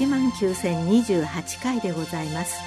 [0.00, 2.60] 医学講座19,028回でございます。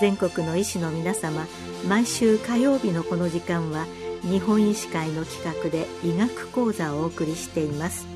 [0.00, 1.46] 全国の医師の皆様
[1.86, 3.84] 毎週火曜日のこの時間は
[4.22, 8.06] 日本医師会の企画で医学講座をお送りしています。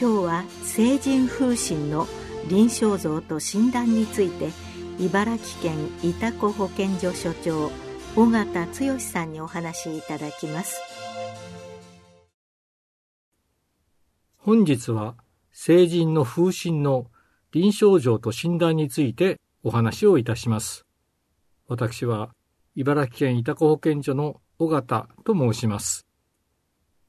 [0.00, 2.06] 今日は成人風疹の
[2.48, 4.50] 臨床像と診断について
[4.98, 7.70] 茨城県潮来保健所所長
[8.14, 10.80] 尾形剛さんにお話しいただきます。
[14.38, 15.14] 本日は
[15.52, 17.10] 成人の風疹の
[17.52, 20.86] 臨床上と診断についてお話をいたします。
[21.68, 22.30] 私は
[22.74, 26.06] 茨城県潮来保健所の尾形と申します。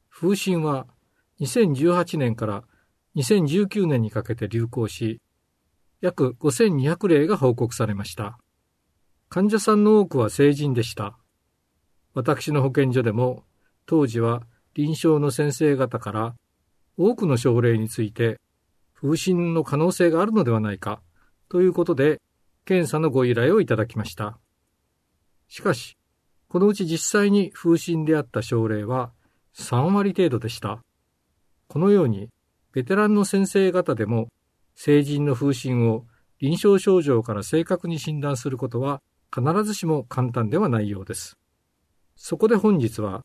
[0.09, 0.88] 風疹は
[1.39, 2.64] 2018年から
[3.16, 5.21] 2019年にかけて流行し、
[6.02, 8.38] 約5200例が報告されました。
[9.30, 11.17] 患者さんの多くは成人でした。
[12.14, 13.45] 私の保健所でも
[13.86, 14.44] 当時は
[14.75, 16.36] 臨床の先生方から
[16.97, 18.39] 多くの症例について
[18.94, 21.02] 風疹の可能性があるのではないか
[21.49, 22.22] ということで
[22.66, 24.39] 検査のご依頼をいただきました。
[25.47, 25.97] しかし、
[26.47, 29.11] このうち実際に風疹であった症例は
[29.55, 30.81] 3割程度でした。
[31.67, 32.30] このように、
[32.71, 34.30] ベテランの先生方でも
[34.75, 36.05] 成人の風疹を
[36.39, 39.02] 臨床症状から正確に診断することは
[39.33, 41.38] 必ずしも簡単ではないようです。
[42.16, 43.23] そこで本日は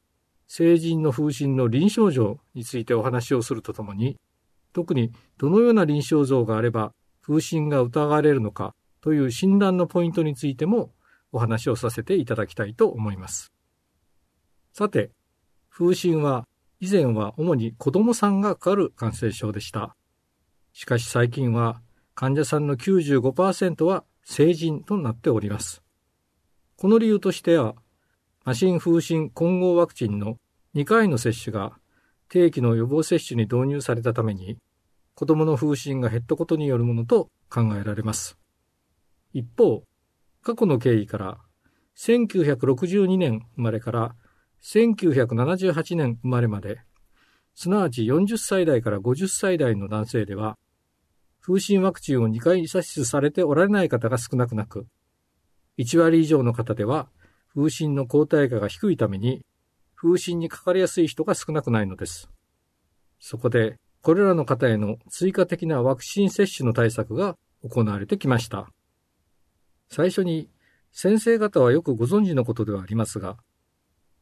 [0.48, 4.16] 成人の風疹の臨床像についてお話をするとともに、
[4.72, 10.92] 特にどのような臨床像があれば風疹が疑われるのかという診断のポイントについても
[11.32, 13.52] お話をさせていただきたいと思います。
[14.72, 15.10] さて、
[15.70, 16.46] 風疹は
[16.80, 19.94] 以前は主に子供さんがかかる感染症でした。
[20.72, 21.82] しかし最近は
[22.14, 25.82] 患者さんの95%は成人となっております。
[26.76, 27.74] この理由としては、
[28.48, 30.38] 麻疹風疹混合ワクチンの
[30.74, 31.76] 2回の接種が
[32.30, 34.56] 定期の予防接種に導入されたために、
[35.14, 38.38] 子供の風疹が減ったことによるものと考えられます。
[39.34, 39.82] 一方、
[40.40, 41.36] 過去の経緯から、
[41.98, 44.14] 1962年生まれから
[44.62, 46.80] 1978年生まれまで、
[47.54, 50.56] すなわち40歳代から50歳代の男性では、
[51.42, 54.86] 風疹ワクチンを2回接種されておられない方が少なくなく、
[55.76, 57.10] 1割以上の方では
[57.54, 59.44] 風疹の抗体価が低いために、
[59.94, 62.30] 風疹にかかりやすい人が少なくないのです。
[63.18, 67.36] そこで、これらの方への追加的なワクチン接種の対策が
[67.68, 68.70] 行われてきました。
[69.90, 70.48] 最初に、
[70.92, 73.36] 先生方はよくご存知のことではありますが、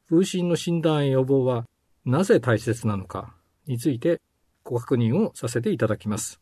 [0.09, 1.67] 風疹の診断予防は
[2.05, 3.35] なぜ大切なのか
[3.67, 4.21] について
[4.63, 6.41] ご確認をさせていただきます。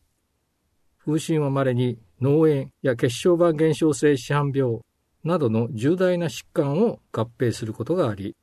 [1.03, 4.81] 風疹は稀に脳炎や血小板減少性市販病
[5.25, 8.35] などの重大な疾患を合併することがあり、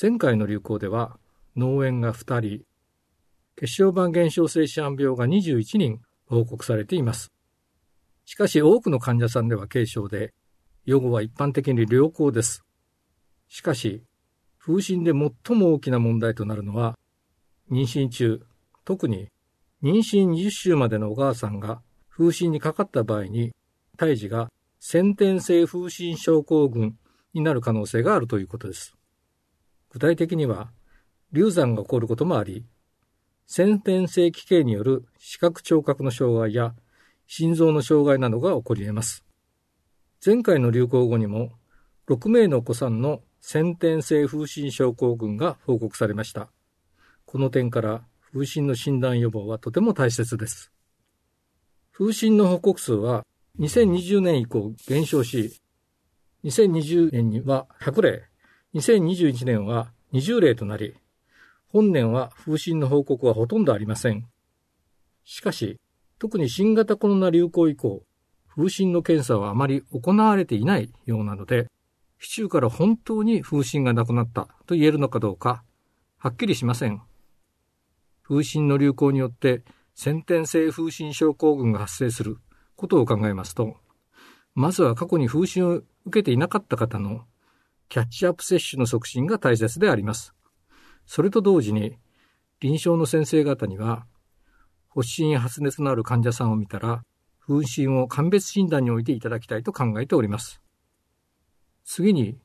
[0.00, 1.16] 前回の流行では
[1.56, 2.64] 脳炎が2人、
[3.56, 7.30] 血小板減少性市販病が21人報告されています。
[8.24, 10.34] しかし多くの患者さんでは軽症で、
[10.84, 12.64] 予後は一般的に良好です。
[13.48, 14.02] しかし、
[14.58, 16.98] 風疹で最も大きな問題となるのは、
[17.70, 18.42] 妊娠中、
[18.84, 19.28] 特に
[19.84, 23.52] 妊娠20週までのお母さんが風疹にかかった場合に、
[23.96, 24.48] 胎児が
[24.84, 26.98] 先天性風疹症候群
[27.34, 28.96] になる可能性があるということです。
[29.90, 30.72] 具体的には、
[31.30, 32.66] 流産が起こることもあり、
[33.46, 36.74] 先天性奇形による視覚聴覚の障害や
[37.28, 39.24] 心臓の障害などが起こり得ます。
[40.26, 41.52] 前回の流行後にも、
[42.08, 46.48] 6名のお子さんの先天性風疹症候群が報告されました。
[47.24, 50.72] この点から風疹の診断予防はとても大切です。
[51.92, 53.24] 風疹の報告数は
[53.60, 55.60] 2020年以降減少し、
[56.44, 58.24] 2020年には100例、
[58.74, 60.94] 2021年は20例となり、
[61.68, 64.26] 本年は風疹の報告はほとんどありません。
[65.24, 65.78] しかし、
[66.18, 68.02] 特に新型コロナ流行以降、
[68.54, 71.68] 風疹の検査はあまり行われていないようなので、
[72.18, 75.62] 市中から本当に風疹がなくなったと言えるのかどうか、
[76.18, 77.02] はっきりしません。
[78.22, 79.62] 風疹の流行によって
[79.94, 82.38] 先天性風疹症候群が発生する
[82.82, 83.76] ことを考えますと、
[84.56, 87.24] まずは過去に風疹を受けていなかった方の
[87.88, 90.34] キャッチアップ接種の促進が大切であります。
[91.06, 91.96] それと同時に、
[92.60, 94.04] 臨床の先生方には、
[94.88, 97.04] 発疹や発熱のある患者さんを見たら、
[97.46, 100.60] 風疹を鑑別診断においていただきたいと考えております。
[101.84, 102.36] 次に、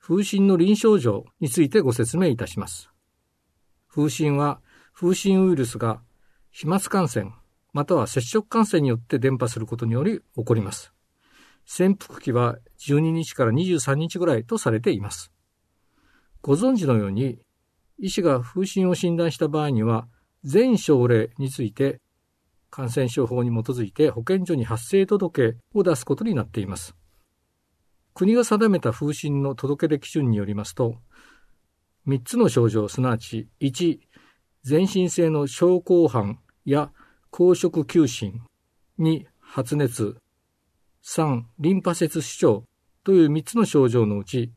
[0.00, 2.90] 風疹の臨床上についてご説明いたします。
[3.88, 4.60] 風疹は、
[4.92, 6.02] 風疹ウイルスが
[6.50, 7.32] 飛沫感染、
[7.76, 10.94] または接触感染によって伝播することにより起こります。
[11.66, 15.30] 潜伏期は12日から23日ぐらいとされています。
[16.40, 17.38] ご存知のように、
[17.98, 20.08] 医師が風疹を診断した場合には、
[20.42, 22.00] 全症例について
[22.70, 26.96] 感染症法に基づいて保健所に発生届を出すことになっています。
[28.14, 30.94] 国が定めた風疹の届出基準によりますと、
[32.08, 33.98] 3つの症状、すなわち1、
[34.62, 36.90] 全身性の症候斑や
[37.36, 38.40] 公職休診、
[38.98, 40.16] 2、発熱、
[41.04, 42.64] 3、リンパ節主張
[43.04, 44.52] という3つの症状のうち、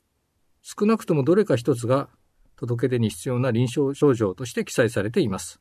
[0.61, 2.07] 少なくともどれか1つが
[2.55, 5.59] 届け出に必要な臨床症状として記載されています。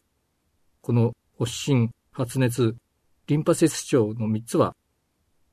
[0.81, 2.77] この発疹、発熱、
[3.27, 4.77] リンパ節主張の3つは、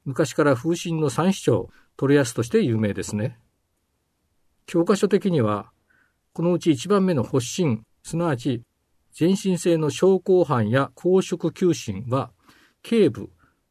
[0.03, 3.39] 昔から風疹の3主張、取りやすとして有名ですね。
[4.67, 5.71] 教科書的には、
[6.31, 8.62] このうち1番目の発疹、すなわち
[9.17, 12.31] 全身性の症候斑や公職球疹は、
[12.83, 13.29] 頸部、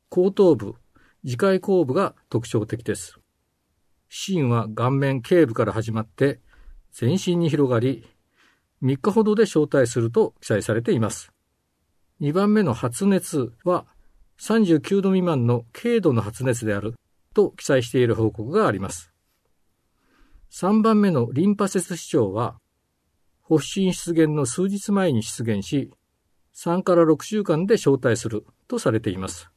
[0.08, 0.74] 後頭部、
[1.22, 3.18] 自界後部が特徴的です。
[4.08, 6.40] 芯は顔面頸部から始まって
[6.92, 8.08] 全身に広がり、
[8.82, 11.30] 3日ほどで招待すると記載されています。
[12.22, 13.84] 2番目の発熱は
[14.40, 16.94] 39度未満の軽度の発熱である
[17.34, 19.12] と記載している報告があります。
[20.52, 22.58] 3番目のリンパ節主張は
[23.48, 25.90] 発疹出現の数日前に出現し、
[26.54, 29.50] 3から6週間で招待するとされています。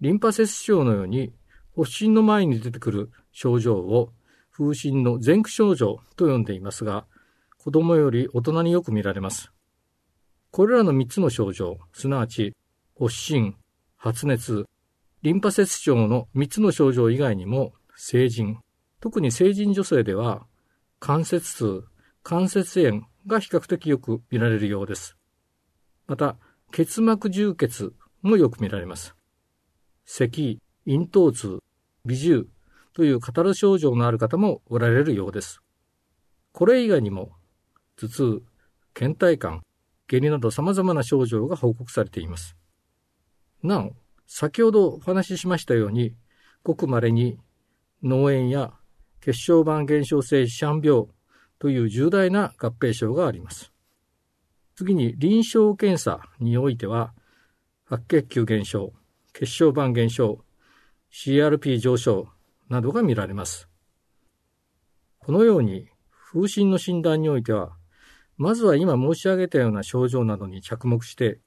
[0.00, 1.32] リンパ節症のように
[1.76, 4.12] 発疹の前に出てくる症状を
[4.50, 7.06] 風疹の前駆症状と呼んでいますが、
[7.58, 9.52] 子供より大人によく見られます。
[10.50, 12.56] これらの3つの症状、すなわち
[12.98, 13.54] 発疹、
[13.96, 14.64] 発熱、
[15.22, 18.58] リンパ節症の3つの症状以外にも、成人、
[19.00, 20.46] 特に成人女性では、
[21.00, 21.84] 関節痛、
[22.28, 25.16] 関節炎が比較的よく見られるようです。
[26.06, 26.36] また、
[26.72, 29.14] 結膜充血もよく見られます。
[30.04, 31.60] 咳、咽頭痛、
[32.04, 32.44] 微重
[32.92, 35.62] という語る症状のある方もおられるようです。
[36.52, 37.32] これ以外にも、
[37.96, 38.42] 頭痛、
[38.92, 39.62] 倦怠感、
[40.06, 42.58] 下痢など様々な症状が報告されています。
[43.62, 43.96] なお、
[44.26, 46.14] 先ほどお話ししましたように、
[46.62, 47.38] ごく稀に
[48.02, 48.74] 脳炎や
[49.22, 51.06] 血小板減少性シャン病
[51.58, 53.72] という重大な合併症があります。
[54.76, 57.12] 次に臨床検査においては、
[57.84, 58.92] 白血球減少、
[59.32, 60.44] 血小板減少、
[61.10, 62.28] CRP 上昇
[62.68, 63.68] などが見られます。
[65.18, 67.76] このように、風疹の診断においては、
[68.36, 71.40] まずは今申し上げたような症状などに着目して、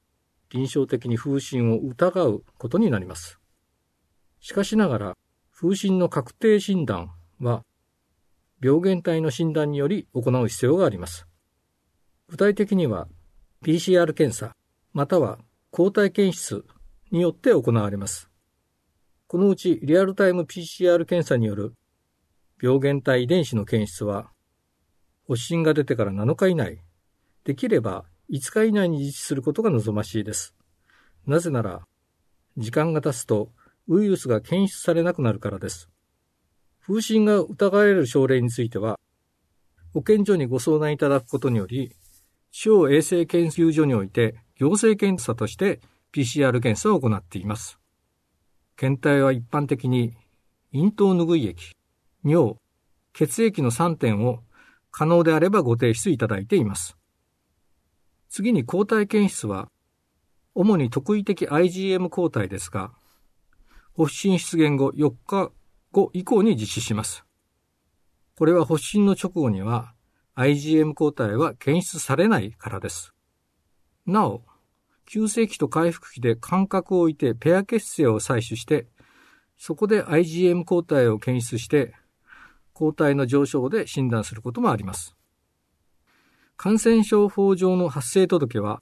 [0.50, 3.40] 臨床的に風疹を疑うことになります。
[4.42, 5.18] しかしながら、
[5.54, 7.64] 風疹の確定診断は、
[8.62, 11.28] 病原体の診断により行う必要があります。
[12.30, 13.08] 具体的には
[13.64, 14.56] PCR 検査
[14.94, 15.40] または
[15.72, 16.66] 抗体検出
[17.12, 18.30] によって行われます。
[19.28, 21.74] このうちリアルタイム PCR 検査による
[22.62, 24.30] 病原体遺伝子の検出は
[25.28, 26.82] 発疹が出てから7日以内、
[27.46, 30.56] できれば5日以内に実施することが望ましいです。
[31.26, 31.88] なぜなら、
[32.58, 33.52] 時間が経つと
[33.88, 35.90] ウイルスが検出されなくなるからです。
[36.82, 39.00] 風疹が疑われる症例については、
[39.94, 41.96] 保健所にご相談いただくことにより、
[42.52, 45.80] 地方衛生研究所において行政検査として
[46.14, 47.80] PCR 検査を行っています。
[48.76, 50.14] 検体は一般的に
[50.74, 51.76] 咽頭拭い液、
[52.24, 52.56] 尿、
[53.14, 54.40] 血液の3点を
[54.90, 56.98] 可能であればご提出いただいています。
[58.30, 59.68] 次に抗体検出は、
[60.56, 62.92] 主に特異的 IgM 抗体ですが、
[63.96, 65.52] 発疹出現後4日
[65.92, 67.26] 後以降に実施します。
[68.38, 69.94] これは発疹の直後には
[70.36, 73.14] IgM 抗体は検出されないからです。
[74.06, 74.44] なお、
[75.06, 78.88] 急性期と回復期で間隔を置いてペア血清を採取して、
[79.58, 81.94] そこで IgM 抗体を検出して、
[82.74, 85.16] 抗体の上昇で診断することもあります。
[86.56, 88.82] 感染症法上の発生届は、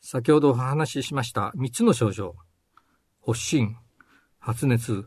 [0.00, 2.34] 先ほどお話ししました3つの症状、
[3.24, 3.76] 発疹、
[4.38, 5.06] 発熱、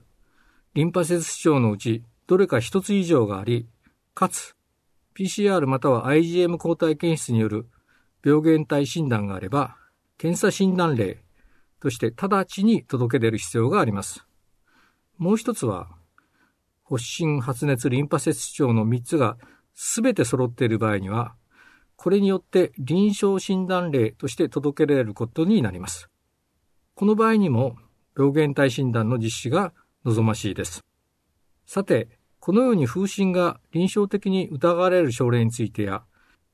[0.78, 3.68] リンパ節主張のうちどれか一つ以上があり、
[4.14, 4.56] かつ
[5.18, 7.66] PCR または IgM 抗体検出による
[8.24, 9.76] 病原体診断があれば、
[10.20, 11.18] 検査診断例
[11.82, 14.28] として直ちに届け出る必要があります。
[15.18, 15.88] もう一つは、
[16.88, 19.40] 発疹、発熱、リンパ節主張の3つが
[19.74, 21.34] 全て揃っている場合には、
[21.96, 26.08] これによって臨床診断例として届けられることになります。
[26.94, 27.78] この場合にも
[28.16, 29.74] 病原体診断の実施が
[30.08, 30.86] 望ましいです。
[31.66, 32.08] さて、
[32.40, 36.04] このように風疹が臨床的に疑われる症例についてや、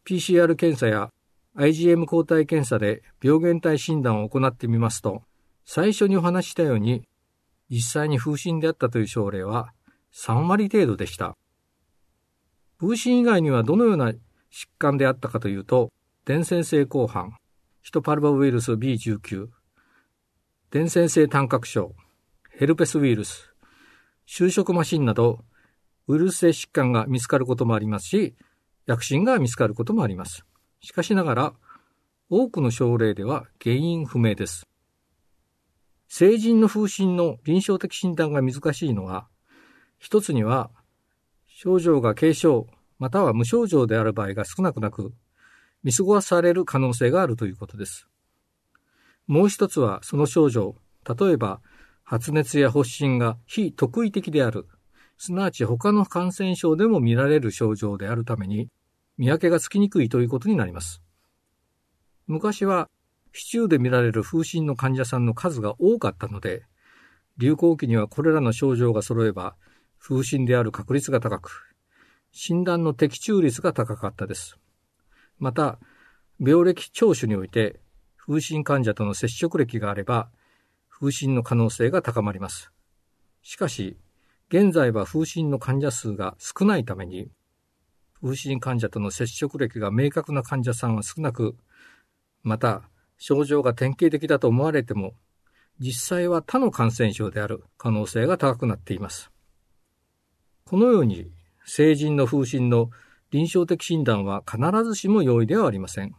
[0.05, 1.09] PCR 検査や
[1.55, 5.21] IgM 抗体検査で病原体診断を行ってみますと、
[5.65, 7.03] 最初にお話したように、
[7.69, 9.71] 実際に風疹であったという症例は
[10.13, 11.37] 3割程度でした。
[12.79, 14.19] 風疹以外にはどのような疾
[14.79, 15.91] 患であったかというと、
[16.25, 17.37] 伝染性後半、
[17.83, 19.47] ヒトパルバウイルス B19、
[20.71, 21.93] 伝染性単核症、
[22.55, 23.51] ヘルペスウイルス、
[24.27, 25.43] 就職マシンなど、
[26.07, 28.35] ウイルス性疾患が見つかることもありますし、
[28.85, 30.45] 薬品が見つかることもあります。
[30.79, 31.53] しかしながら、
[32.29, 34.67] 多くの症例では原因不明です。
[36.07, 39.27] 成人の風疹の臨床的診断が難しいのは、
[39.97, 40.69] 一つには、
[41.47, 42.67] 症状が軽症、
[42.99, 45.11] または無症状である場合が少なくなく、
[45.81, 48.07] 見過ごされる可能性があるということです。
[49.25, 51.59] もう一つは、その症状、例えば、
[52.13, 54.67] 発熱や発疹が非特異的である、
[55.17, 58.69] すなわち他の感染症でも見られる症状であるために、
[59.17, 61.01] 見分けがつきにくいということになります。
[62.27, 62.87] 昔は
[63.31, 66.65] 市中で見られる風疹の患者さんの数が多かったので、
[67.39, 69.55] 流行期にはこれらの症状が揃えば、
[69.99, 71.73] 風疹である確率が高く、
[72.31, 74.59] 診断の的中率が高かったです。
[75.39, 75.79] また、
[76.39, 77.79] 病歴聴取において、
[78.17, 80.29] 風疹患者との接触歴があれば、
[81.03, 82.71] 風疹の可能性が高まります。
[83.41, 83.97] しかし、
[84.47, 87.29] 現在は風疹の患者数が少ないために、
[88.21, 91.57] 風疹患者との接触歴が明確な患者さんは少なく、
[92.41, 92.83] また、
[93.17, 95.13] 症状が典型的だと思われても、
[95.77, 99.29] 実際は他の感染症である可能性が高くなっています。
[100.63, 101.33] このように、
[101.65, 102.91] 成人の風疹の
[103.29, 106.15] 臨床的診断は必ずしも容易ではありません。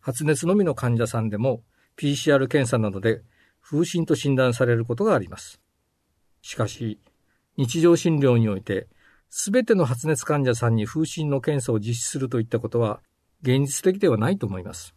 [0.00, 1.62] 発熱のみの患者さんでも
[1.96, 3.22] PCR 検査などで
[3.64, 5.58] 風疹と診断されることがあります。
[6.42, 7.00] しかし、
[7.56, 8.88] 日常診療において
[9.30, 13.00] すべての発熱患者さんに風疹の検査を実施するといったことは
[13.42, 14.94] 現実的ではないと思います。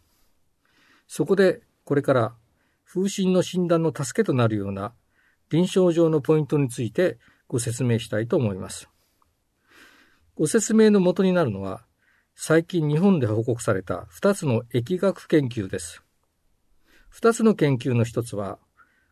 [1.06, 2.34] そこでこれから
[2.84, 4.92] 風疹の診断の助けとなるような
[5.50, 8.88] 臨床上のポイントについてご説明したいと思います。
[10.34, 11.84] ご説明の元になるのは
[12.34, 16.04] 最近日本で報告された2つの疫学研究です。
[17.20, 18.58] 2つの研究の1つは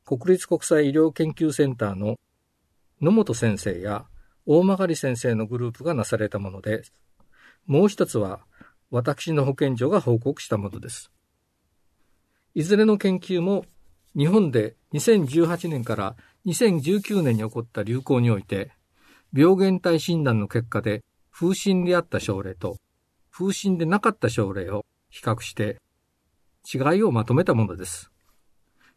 [0.05, 2.21] 国立国際医療研究センターの
[3.01, 4.05] 野本先生や
[4.47, 6.85] 大曲先生のグループがなされたもので、
[7.67, 8.45] もう一つは
[8.93, 11.11] 私の保健所が報告したものです。
[12.55, 13.65] いずれの研究も
[14.17, 18.71] 日本で2018年から2019年に起こった流行において、
[19.33, 22.77] 病原体診断の結果で風疹であった症例と
[23.33, 25.81] 風疹でなかった症例を比較して
[26.67, 28.11] 違いをまとめたものです。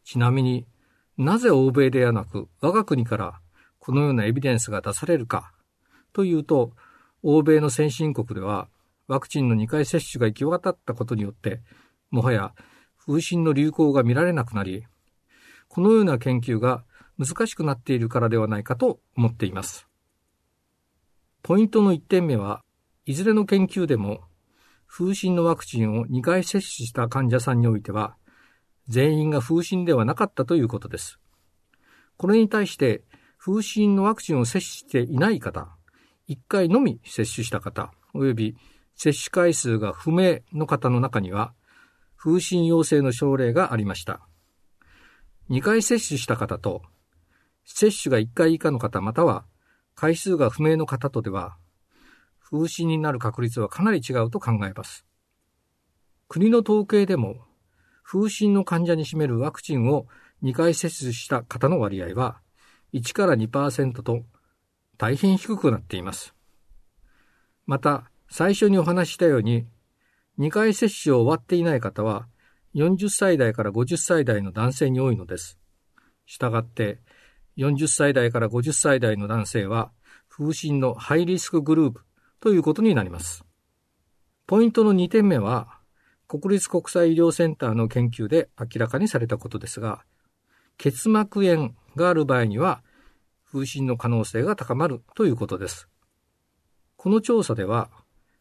[0.04, 0.66] ちなみに
[1.16, 3.40] なぜ欧米ではなく我が国から
[3.78, 5.52] このようなエビデンスが出されるか
[6.12, 6.72] というと、
[7.22, 8.68] 欧米の先進国では
[9.06, 11.60] ワクチンの2回接種が行き渡ったことによって、
[12.10, 12.54] もはや
[12.98, 14.84] 風疹の流行が見られなくなり、
[15.68, 16.84] このような研究が
[17.18, 19.86] 難しくなっているからではないかと思っています。
[21.42, 22.62] ポイントの1点目は、
[23.04, 24.22] いずれの研究でも、
[24.92, 28.16] 風疹のワクチンを2回接種した患者さんにおいては、
[28.88, 31.20] 全員が風疹ではなかったということです。
[32.16, 33.04] これに対して、
[33.38, 35.68] 風疹のワクチンを接種していない方、
[36.28, 38.56] 1回のみ接種した方、及び
[38.96, 41.54] 接種回数が不明の方の中には、
[42.16, 44.26] 風疹陽性の症例がありました。
[45.50, 46.82] 2回接種した方と、
[47.64, 49.44] 接種が1回以下の方または
[49.94, 51.56] 回数が不明の方とでは、
[52.52, 55.06] 風疹になる確率はかなり違うと考えます。
[56.28, 57.36] 国の統計でも、
[58.02, 60.06] 風疹の患者に占めるワクチンを
[60.42, 62.40] 2回接種した方の割合は、
[62.92, 64.24] 1から2%と
[64.98, 66.34] 大変低くなっています。
[67.66, 69.66] また、最初にお話したように、
[70.38, 72.26] 2回接種を終わっていない方は、
[72.74, 75.58] 40歳代から50歳代の男性に多いのです。
[76.26, 77.00] したがって、
[77.56, 79.92] 40歳代から50歳代の男性は、
[80.28, 82.04] 風疹のハイリスクグループ
[82.40, 83.44] ということになります。
[84.46, 85.78] ポイントの2点目は、
[86.26, 90.04] 国立国際医療センターの研究で明らかにされたことですが、
[90.78, 92.82] 結膜炎がある場合には、
[93.52, 95.88] 風疹の可能性が高まるということです。
[96.96, 97.90] この調査では、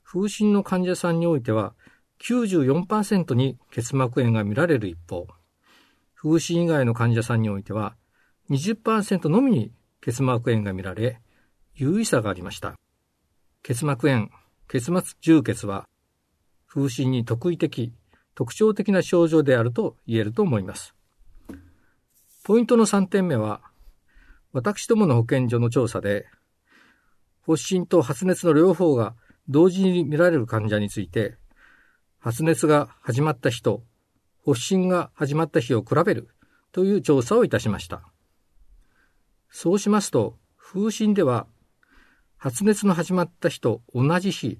[0.04, 1.74] 風疹の患者さんにおいては、
[2.22, 5.28] 94%に結膜炎が見られる一方、
[6.16, 7.96] 風疹以外の患者さんにおいては、
[8.50, 11.20] 20%のみに結膜炎が見られ、
[11.76, 12.76] 有意差がありました。
[13.64, 14.30] 結膜炎、
[14.68, 15.88] 結膜充血は、
[16.68, 17.94] 風疹に特異的、
[18.36, 20.96] 特徴的な症状であると言えると思います。
[22.44, 23.62] ポイントの3点目は、
[24.54, 26.26] 私どもの保健所の調査で、
[27.46, 29.16] 発疹と発熱の両方が
[29.48, 31.38] 同時に見られる患者について、
[32.20, 33.84] 発熱が始まった日と
[34.46, 36.30] 発疹が始まった日を比べる
[36.72, 38.02] という調査をいたしました。
[39.50, 41.48] そうしますと、風疹では
[42.40, 44.60] 発熱の始まった日と同じ日、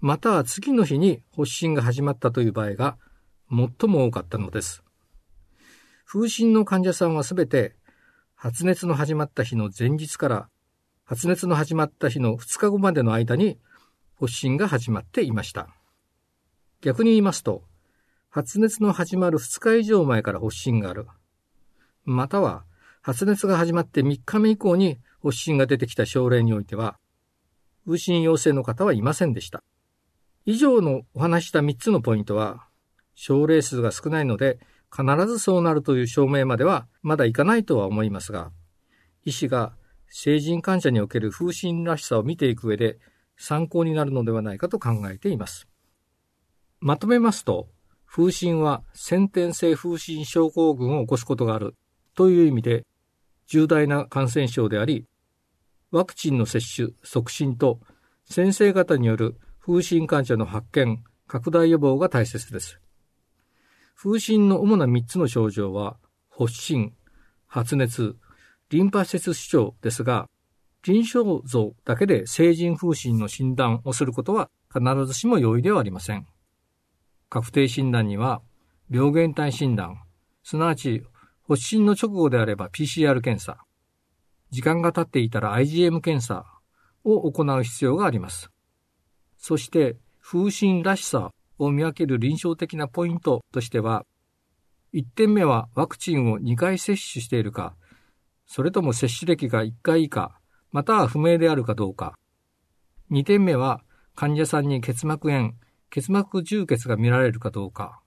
[0.00, 2.98] または次の日に発疹が始まったという場合が
[3.48, 4.82] 最も多かったのです。
[6.04, 7.76] 風疹の患者さんはすべて
[8.34, 10.48] 発熱の始まった日の前日から
[11.04, 13.60] 発熱の始まった日の2日後までの間に
[14.18, 15.68] 発疹が始まっていました。
[16.80, 17.62] 逆に言いますと、
[18.28, 21.06] 発熱の始まる2日以上前から発疹がある。
[22.04, 22.64] または、
[23.02, 26.98] 発熱が始まって3日目以降に発疹が出てきた症例においては、
[27.90, 29.64] 風疹陽性の方はいませんでした。
[30.46, 32.68] 以上のお話した3つのポイントは、
[33.16, 34.60] 症例数が少ないので、
[34.96, 38.52] 必ずそうなるという証明まではまだいかないとは思いますが、
[39.24, 39.74] 医師が
[40.08, 42.98] 成人患者における風疹らしさを見ていく上で
[43.36, 45.66] 参考になるのではないかと考えています。
[46.78, 47.68] まとめますと、
[48.06, 51.74] 風疹は先天性風疹症候群を起こすことがある
[52.14, 52.86] という意味で
[53.48, 55.06] 重大な感染症であり、
[55.90, 57.80] ワクチンの接種促進と
[58.24, 62.80] 先生方による風疹患者の発見、拡大予防が大切です。
[63.96, 65.96] 風疹の主な3つの症状は、
[66.30, 66.94] 発疹、
[67.46, 68.16] 発熱、
[68.70, 70.28] リンパ節主張ですが、
[70.82, 76.26] 臨床像だけで成人風疹の診断をすることは必ずしも容易ではありません。
[77.28, 78.40] 確定診断には、
[78.90, 80.02] 病原体診断、
[80.42, 81.02] すなわち
[81.46, 83.58] 発疹の直後であれば PCR 検査、
[84.50, 86.44] 時間が経っていたら IgM 検査
[87.04, 88.50] を行う必要があります。
[89.38, 94.04] そして、風疹らしさを見分ける臨床的なポイントとしては、
[94.92, 97.74] 1点目はワクチンを2回接種しているか、
[98.46, 100.38] それとも接種歴が1回以下、
[100.72, 102.18] または不明であるかどうか。
[103.10, 103.82] 2点目は
[104.14, 105.54] 患者さんに結膜炎、
[105.90, 108.00] 結膜充血が見られるかどうか。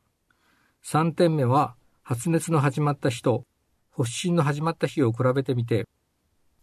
[0.86, 3.46] 3点目は発熱の始まった日と
[3.92, 5.88] 発疹の始まった日を比べてみて、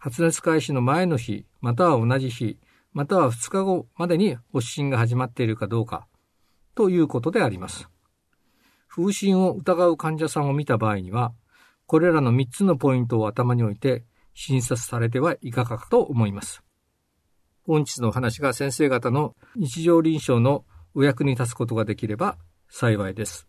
[0.01, 2.59] 発熱開始の前の日、または同じ日、
[2.95, 6.07] または2日後までに発疹が始まっているかどうか、
[6.75, 7.87] ということであります。
[8.89, 11.35] 風疹を疑う患者さんを見た場合には、
[11.85, 16.63] これらの3つのポイントを頭に置いて診察されてはいかがかと思います。
[17.67, 22.39] 本日の話が先生方の日常臨床のお役に立つことができれば
[22.71, 23.47] 幸いです。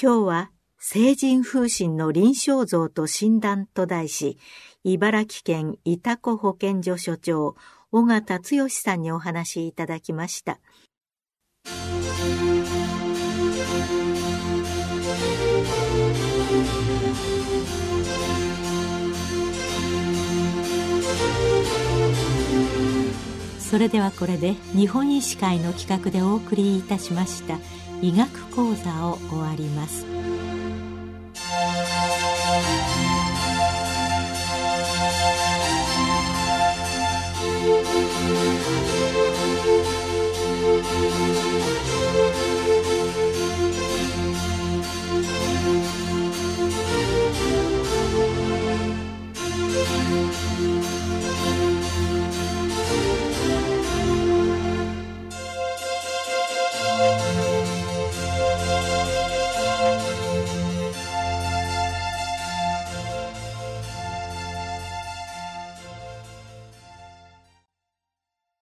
[0.00, 0.50] 今日は
[0.88, 4.38] 成人風疹の臨床像と診断と題し、
[4.84, 7.56] 茨城県伊タ子保健所所長、
[7.90, 10.60] 尾形剛さんにお話しいただきました。
[23.58, 27.58] それではこれで日本医師会の企画でお送りいたしました
[28.00, 30.06] 医学講座を終わります。